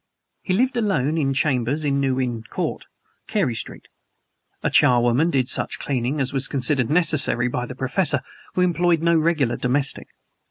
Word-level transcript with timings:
He 0.41 0.55
lived 0.55 0.75
alone 0.77 1.15
in 1.19 1.31
chambers 1.31 1.85
in 1.85 1.99
New 1.99 2.19
Inn 2.19 2.43
Court, 2.49 2.87
Carey 3.27 3.53
Street. 3.53 3.87
A 4.63 4.71
charwoman 4.71 5.29
did 5.29 5.47
such 5.47 5.77
cleaning 5.77 6.19
as 6.19 6.33
was 6.33 6.47
considered 6.47 6.89
necessary 6.89 7.47
by 7.47 7.67
the 7.67 7.75
Professor, 7.75 8.21
who 8.55 8.61
employed 8.61 9.03
no 9.03 9.15
regular 9.15 9.57
domestic. 9.57 10.07